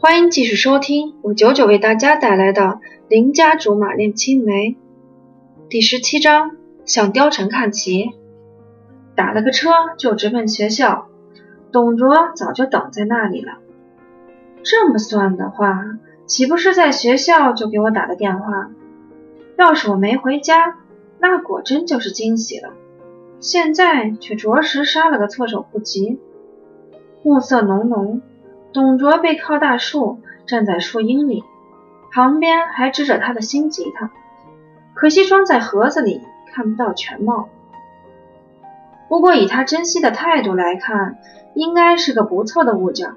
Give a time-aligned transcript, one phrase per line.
[0.00, 2.62] 欢迎继续收听我九九为大家带来的
[3.08, 4.70] 《邻家竹马恋青梅》
[5.70, 8.10] 第十七章：向貂蝉看齐。
[9.14, 11.06] 打了个车就直奔学校，
[11.72, 13.58] 董卓早就等在那里了。
[14.62, 15.84] 这么算的话，
[16.26, 18.70] 岂不是在学校就给我打的电话？
[19.56, 20.76] 要是我没回家，
[21.18, 22.74] 那果真就是惊喜了。
[23.40, 26.18] 现在却着实杀了个措手不及。
[27.22, 28.20] 暮色浓浓。
[28.74, 31.44] 董卓背靠大树，站在树荫里，
[32.10, 34.10] 旁边还支着他的新吉他，
[34.94, 36.20] 可惜装在盒子里，
[36.52, 37.48] 看不到全貌。
[39.08, 41.18] 不过以他珍惜的态度来看，
[41.54, 43.12] 应该是个不错的物件。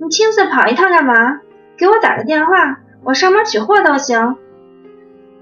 [0.00, 1.40] 你亲自跑一趟干嘛？
[1.76, 4.36] 给我打个电话，我上门取货都行。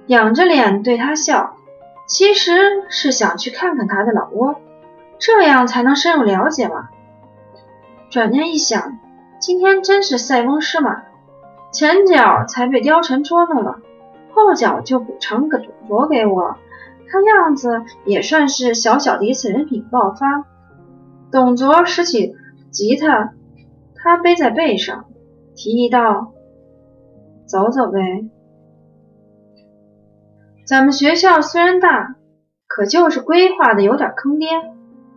[0.06, 1.58] 仰着脸对他笑，
[2.06, 4.54] 其实是想去看看他的老窝，
[5.18, 6.88] 这样才能深入了解嘛。
[8.16, 8.98] 转念一想，
[9.38, 11.02] 今天真是塞翁失马，
[11.70, 13.76] 前脚才被貂蝉捉弄了，
[14.32, 16.56] 后脚就补偿个董卓给我，
[17.10, 20.46] 看样子也算是小小的一次人品爆发。
[21.30, 22.34] 董卓拾起
[22.70, 23.34] 吉他，
[23.94, 25.04] 他背在背上，
[25.54, 26.32] 提议道
[27.44, 28.00] ：“走走呗。
[30.66, 32.16] 咱们学校虽然大，
[32.66, 34.48] 可就是规划的有点坑爹，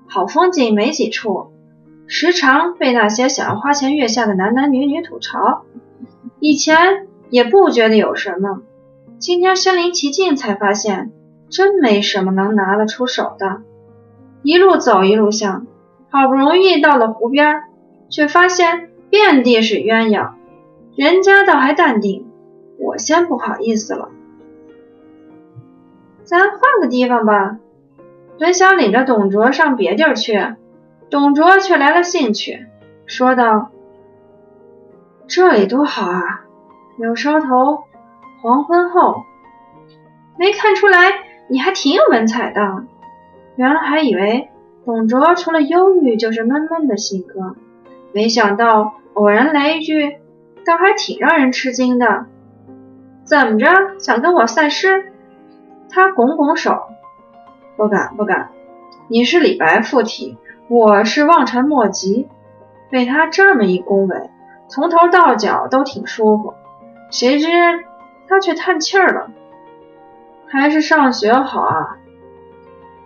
[0.09, 1.53] 好风景没几处。”
[2.11, 5.61] 时常被那些想要花前月下的男男女女吐槽，
[6.39, 8.63] 以前也不觉得有什么，
[9.19, 11.11] 今天身临其境才发现，
[11.51, 13.61] 真没什么能拿得出手的。
[14.41, 15.67] 一路走一路想，
[16.09, 17.61] 好不容易到了湖边，
[18.09, 20.31] 却发现遍地是鸳鸯，
[20.95, 22.25] 人家倒还淡定，
[22.79, 24.09] 我先不好意思了。
[26.23, 27.59] 咱换个地方吧，
[28.39, 30.55] 本想领着董卓上别地儿去。
[31.09, 32.67] 董卓却来了兴趣，
[33.07, 33.71] 说道
[35.27, 36.41] ：“这里多好啊，
[36.97, 37.85] 柳梢头，
[38.41, 39.23] 黄昏后。
[40.37, 41.11] 没看出来
[41.49, 42.83] 你还挺有文采的。
[43.55, 44.49] 原来还以为
[44.85, 47.55] 董卓除了忧郁就是闷闷的性格，
[48.13, 50.17] 没想到偶然来一句，
[50.63, 52.27] 倒还挺让人吃惊的。
[53.23, 53.67] 怎么着，
[53.99, 55.11] 想跟我赛诗？”
[55.89, 56.83] 他拱拱手
[57.75, 58.51] ：“不敢，不敢。
[59.07, 60.37] 你是李白附体。”
[60.69, 62.29] 我是望尘莫及，
[62.91, 64.29] 被他这么一恭维，
[64.67, 66.53] 从头到脚都挺舒服。
[67.09, 67.47] 谁知
[68.27, 69.31] 他却叹气儿了，
[70.45, 71.97] 还是上学好啊！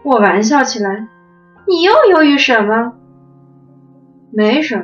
[0.03, 1.07] 我玩笑起来，
[1.65, 2.95] 你又犹豫什么？
[4.33, 4.79] 没什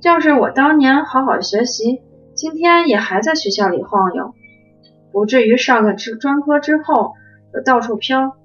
[0.00, 2.02] 就是我当年好好学习，
[2.34, 4.32] 今天也还在学校里晃悠，
[5.10, 7.14] 不至于上了专专科之后
[7.52, 8.36] 就到处飘。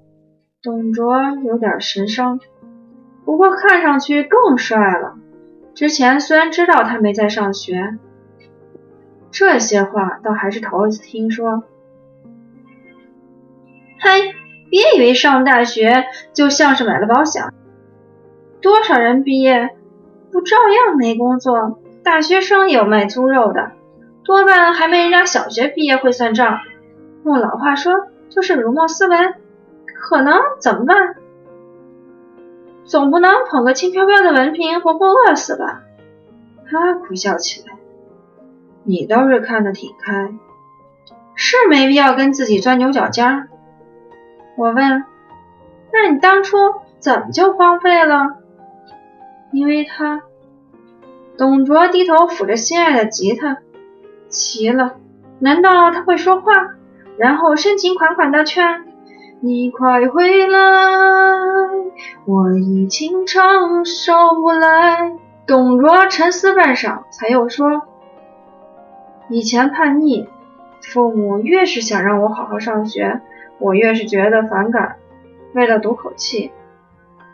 [0.64, 2.40] 董卓有点神伤。
[3.24, 5.14] 不过看上去更帅了。
[5.74, 7.96] 之前虽然知道他没在上学，
[9.30, 11.64] 这些话倒还是头一次听说。
[14.00, 14.34] 嘿，
[14.70, 17.44] 别以为上大学就像是买了保险，
[18.60, 19.70] 多少人毕业
[20.30, 21.78] 不照样没工作？
[22.04, 23.70] 大学生有卖猪肉的，
[24.24, 26.58] 多半还没人家小学毕业会算账。
[27.24, 29.34] 用老话说就是辱没斯文，
[29.94, 31.14] 可能怎么办？
[32.84, 35.82] 总不能捧个轻飘飘的文凭活活饿死吧？
[36.70, 37.76] 他苦笑起来。
[38.84, 40.32] 你倒是看得挺开，
[41.34, 43.48] 是没必要跟自己钻牛角尖。
[44.56, 45.04] 我问，
[45.92, 46.56] 那你当初
[46.98, 48.36] 怎么就荒废了？
[49.52, 50.22] 因为他。
[51.38, 53.58] 董卓低头抚着心爱的吉他，
[54.28, 54.96] 奇了，
[55.38, 56.52] 难道他会说话？
[57.16, 58.91] 然后深情款款的劝。
[59.44, 60.60] 你快回来，
[62.26, 65.16] 我已经承受不来。
[65.48, 67.82] 董卓沉思半晌，才又说
[69.28, 70.28] ：“以前叛逆，
[70.80, 73.20] 父母越是想让我好好上学，
[73.58, 74.94] 我越是觉得反感。
[75.54, 76.52] 为了赌口气，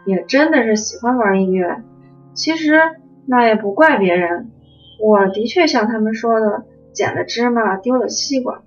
[0.07, 1.83] 也真的是喜欢玩音乐。
[2.33, 2.81] 其实
[3.27, 4.51] 那也不怪别人，
[4.99, 6.65] 我的确像他们说的，
[6.95, 8.63] 捡了芝麻丢了西瓜。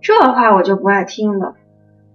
[0.00, 1.56] 这话我就不爱听了。”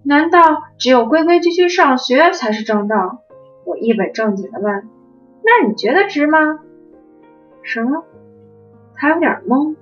[0.08, 0.40] 难道
[0.78, 3.18] 只有规规矩矩上学才是正道？
[3.66, 4.88] 我一本正经的问。
[5.44, 6.60] 那你觉得值吗？
[7.62, 8.04] 什么？
[8.94, 9.76] 他有点懵，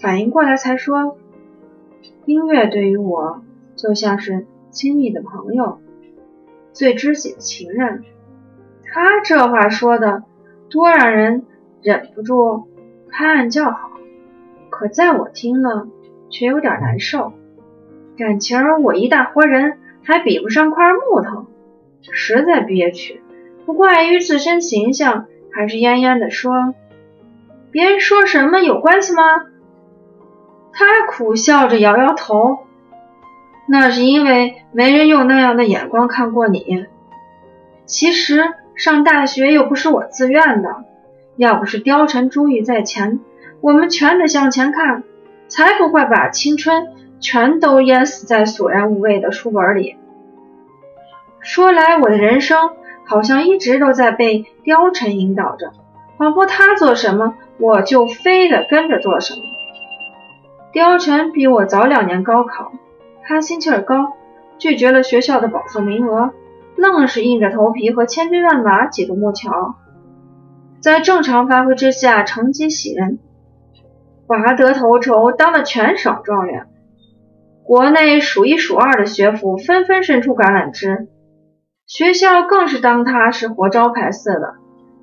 [0.00, 1.16] 反应过来才说：
[2.24, 3.42] 音乐对于我
[3.76, 5.78] 就像是亲密的朋友，
[6.72, 8.02] 最知己的情人。
[8.82, 10.24] 他这话说的
[10.68, 11.44] 多让人
[11.80, 12.66] 忍不住
[13.08, 13.92] 拍案叫好，
[14.68, 15.86] 可在我听了
[16.28, 17.32] 却有点难受。
[18.20, 21.46] 感情我一大活人还比不上块木头，
[22.02, 23.22] 实在憋屈。
[23.64, 26.74] 不过碍于自身形象，还是嫣嫣的说
[27.72, 29.22] ：“别人说什么有关系吗？
[30.70, 32.58] 他苦笑着摇摇头。
[33.66, 36.84] 那是因为没人用那样的眼光看过你。
[37.86, 40.84] 其实上大学又不是我自愿的，
[41.36, 43.18] 要不是貂蝉珠玉在前，
[43.62, 45.04] 我们全得向前看，
[45.48, 46.88] 才不会把青春
[47.20, 49.96] 全都淹死在索然无味的书本里。
[51.40, 52.70] 说来，我的人生
[53.04, 55.72] 好像一直都在被貂蝉引导着，
[56.18, 59.42] 仿佛他做什么，我就非得跟着做什么。
[60.72, 62.72] 貂蝉比我早两年高考。
[63.22, 64.14] 他心气儿高，
[64.58, 66.32] 拒绝了学校的保送名额，
[66.74, 69.76] 愣是硬着头皮和千军万马挤独木桥。
[70.80, 73.18] 在正常发挥之下，成绩喜人，
[74.26, 76.66] 拔得头筹，当了全省状元。
[77.70, 81.06] 国内数一数二的学府纷纷伸出橄榄枝，
[81.86, 84.54] 学校更是当他是活招牌似的，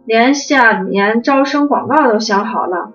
[0.05, 2.91] 连下年招生广告都想好了，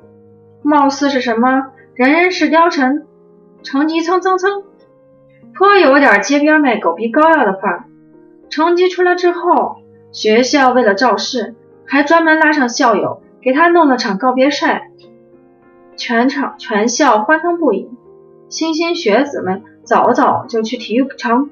[0.63, 3.05] 貌似是什么“人人是貂蝉”，
[3.65, 4.63] 成绩蹭蹭蹭。
[5.55, 7.85] 颇有点街边卖狗皮膏药的范儿。
[8.51, 9.77] 成绩出来之后，
[10.13, 11.55] 学校为了造势，
[11.87, 14.91] 还专门拉上校友给他弄了场告别赛，
[15.97, 17.89] 全场全校欢腾不已。
[18.53, 21.49] 莘莘学子们早早就去体育场，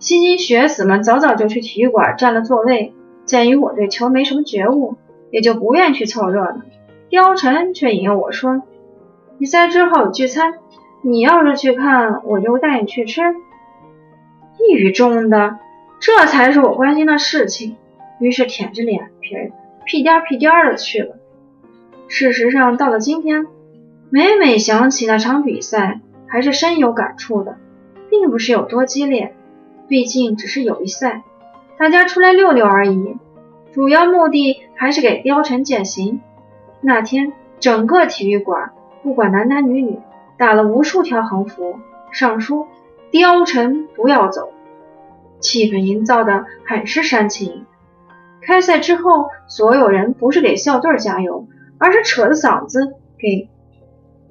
[0.00, 2.94] 莘莘学子们早早就去体育馆占了座位。
[3.26, 4.96] 鉴于我对球没什么觉悟，
[5.30, 6.62] 也就不愿去凑热闹。
[7.10, 8.62] 貂蝉却引诱我说
[9.38, 10.54] ：“比赛之后聚餐。”
[11.06, 13.20] 你要是去看，我就带你去吃。
[14.58, 15.58] 一语中的，
[16.00, 17.76] 这才是我关心的事情。
[18.18, 19.34] 于是舔着脸皮，
[19.84, 21.16] 屁颠屁颠的去了。
[22.08, 23.46] 事实上，到了今天，
[24.08, 27.56] 每每想起那场比赛，还是深有感触的，
[28.10, 29.34] 并不是有多激烈，
[29.88, 31.22] 毕竟只是友谊赛，
[31.78, 33.16] 大家出来溜溜而已。
[33.72, 36.20] 主要目的还是给貂蝉践行。
[36.80, 38.72] 那天，整个体育馆，
[39.02, 40.00] 不管男男女女。
[40.36, 41.78] 打了无数条横幅，
[42.10, 42.66] 上书
[43.12, 44.52] “貂蝉不要走”，
[45.38, 47.66] 气氛营造的很是煽情。
[48.42, 51.46] 开赛之后，所有人不是给校队加油，
[51.78, 53.48] 而是扯着嗓子给，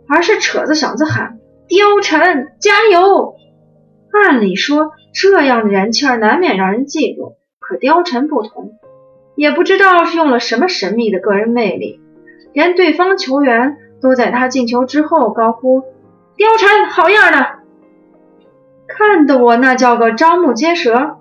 [0.10, 3.36] 而是扯着嗓子喊“貂蝉加油”。
[4.12, 8.74] 按理说，这样的人气儿难免让人嫉妒，可貂蝉不同，
[9.36, 12.00] 也不知道是用了什么神秘的个人魅力，
[12.54, 15.82] 连对方球员都在他进球之后高呼。
[16.38, 17.48] 貂蝉好样的，
[18.88, 21.18] 看得我那叫个张目结舌。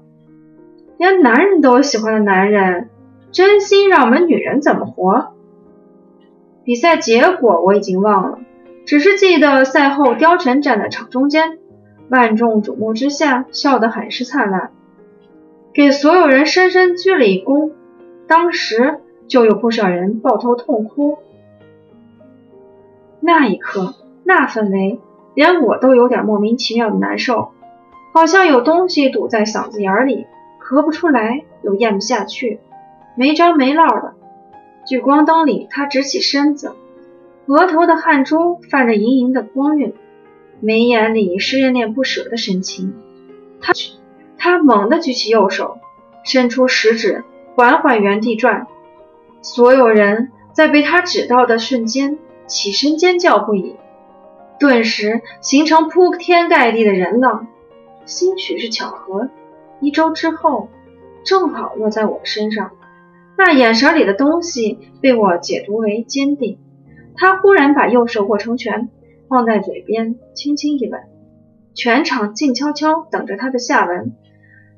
[0.99, 2.91] 连男人都喜欢的男人，
[3.33, 5.33] 真心让我们女人怎么活？
[6.65, 8.39] 比赛结果我已经忘了，
[8.85, 11.59] 只是记得赛后貂蝉站在场中间，
[12.09, 14.71] 万众瞩目之下笑得很是灿烂，
[15.73, 17.73] 给所有人深深鞠了一躬。
[18.27, 21.19] 当时就有不少人抱头痛哭。
[23.21, 23.95] 那一刻。
[24.25, 25.01] 那氛围，
[25.35, 27.51] 连我都有点莫名其妙的难受，
[28.15, 30.27] 好像有东西堵在嗓子眼里，
[30.61, 32.61] 咳不出来，又咽不下去，
[33.17, 34.15] 没着没落的。
[34.87, 36.77] 聚光灯里，他直起身子，
[37.47, 39.95] 额头的汗珠泛着莹莹的光晕，
[40.61, 42.95] 眉眼里是恋恋不舍的神情。
[43.61, 43.73] 他
[44.39, 45.79] 他猛地举起右手，
[46.25, 47.25] 伸出食指，
[47.55, 48.67] 缓缓原地转。
[49.41, 53.75] 所有人在被他指到的瞬间，起身尖叫不已。
[54.61, 57.49] 顿时形成铺天盖地的人浪，
[58.07, 59.29] 兴许是巧合，
[59.81, 60.69] 一周之后
[61.25, 62.71] 正好落在我身上。
[63.37, 66.59] 那眼神里的东西被我解读为坚定。
[67.17, 68.89] 他忽然把右手握成拳，
[69.29, 71.01] 放在嘴边，轻轻一吻。
[71.75, 74.13] 全场静悄悄等着他的下文，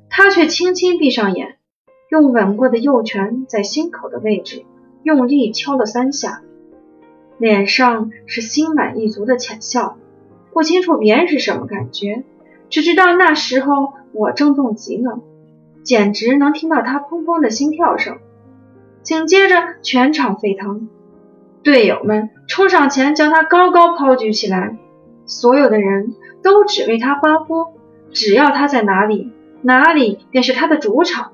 [0.09, 1.57] 他却轻轻闭上眼，
[2.09, 4.63] 用吻过的右拳在心口的位置
[5.03, 6.41] 用力敲了三下。
[7.37, 9.97] 脸上是心满意足的浅笑，
[10.53, 12.23] 不清楚别人是什么感觉，
[12.69, 15.19] 只知道那时候我郑重极了，
[15.83, 18.19] 简直能听到他砰砰的心跳声。
[19.03, 20.87] 紧接着全场沸腾，
[21.65, 24.77] 队友们冲上前将他高高抛举起来，
[25.25, 27.73] 所有的人都只为他欢呼，
[28.11, 31.31] 只要他在哪里，哪里便是他的主场。